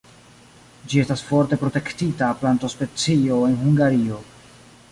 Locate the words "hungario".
3.61-4.19